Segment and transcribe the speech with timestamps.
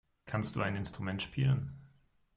[0.25, 1.77] Kannst du ein Instrument spielen?